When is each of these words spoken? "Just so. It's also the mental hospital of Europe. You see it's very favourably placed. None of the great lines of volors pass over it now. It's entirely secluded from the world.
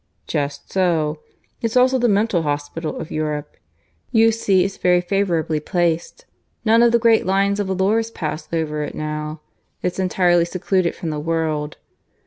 "Just 0.25 0.73
so. 0.73 1.19
It's 1.61 1.77
also 1.77 1.99
the 1.99 2.09
mental 2.09 2.41
hospital 2.41 2.97
of 2.97 3.11
Europe. 3.11 3.55
You 4.11 4.31
see 4.31 4.65
it's 4.65 4.77
very 4.77 4.99
favourably 4.99 5.59
placed. 5.59 6.25
None 6.65 6.81
of 6.81 6.91
the 6.91 6.97
great 6.97 7.23
lines 7.27 7.59
of 7.59 7.67
volors 7.67 8.09
pass 8.11 8.51
over 8.51 8.81
it 8.81 8.95
now. 8.95 9.41
It's 9.83 9.99
entirely 9.99 10.45
secluded 10.45 10.95
from 10.95 11.11
the 11.11 11.19
world. 11.19 11.77